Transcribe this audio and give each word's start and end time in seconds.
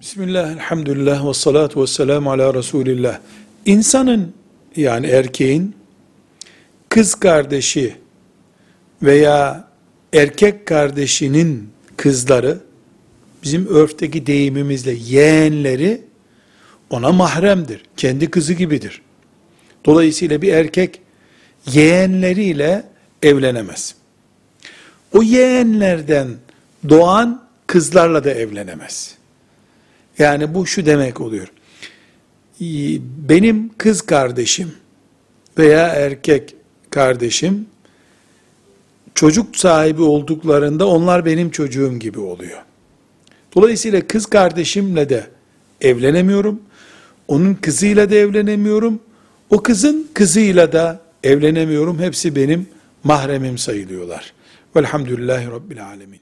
Bismillah, 0.00 0.52
elhamdülillah 0.52 1.28
ve 1.28 1.34
salatu 1.34 1.82
ve 1.82 1.86
selamu 1.86 2.30
ala 2.30 2.54
Resulillah. 2.54 3.20
İnsanın 3.66 4.34
yani 4.76 5.06
erkeğin 5.06 5.76
kız 6.88 7.14
kardeşi 7.14 7.96
veya 9.02 9.68
erkek 10.12 10.66
kardeşinin 10.66 11.70
kızları 11.96 12.58
bizim 13.42 13.66
örfteki 13.66 14.26
deyimimizle 14.26 14.92
yeğenleri 14.92 16.02
ona 16.90 17.12
mahremdir. 17.12 17.82
Kendi 17.96 18.30
kızı 18.30 18.52
gibidir. 18.52 19.02
Dolayısıyla 19.84 20.42
bir 20.42 20.52
erkek 20.52 21.00
yeğenleriyle 21.66 22.84
evlenemez. 23.22 23.94
O 25.12 25.22
yeğenlerden 25.22 26.28
doğan 26.88 27.46
kızlarla 27.66 28.24
da 28.24 28.30
evlenemez. 28.30 29.15
Yani 30.18 30.54
bu 30.54 30.66
şu 30.66 30.86
demek 30.86 31.20
oluyor. 31.20 31.48
Benim 33.28 33.70
kız 33.78 34.02
kardeşim 34.02 34.72
veya 35.58 35.86
erkek 35.86 36.54
kardeşim 36.90 37.66
çocuk 39.14 39.56
sahibi 39.56 40.02
olduklarında 40.02 40.88
onlar 40.88 41.24
benim 41.24 41.50
çocuğum 41.50 41.98
gibi 41.98 42.20
oluyor. 42.20 42.62
Dolayısıyla 43.54 44.06
kız 44.06 44.26
kardeşimle 44.26 45.08
de 45.08 45.26
evlenemiyorum. 45.80 46.60
Onun 47.28 47.54
kızıyla 47.54 48.10
da 48.10 48.14
evlenemiyorum. 48.14 49.00
O 49.50 49.62
kızın 49.62 50.08
kızıyla 50.14 50.72
da 50.72 51.00
evlenemiyorum. 51.22 51.98
Hepsi 51.98 52.36
benim 52.36 52.66
mahremim 53.04 53.58
sayılıyorlar. 53.58 54.32
Velhamdülillahi 54.76 55.46
Rabbil 55.46 55.86
Alemin. 55.86 56.20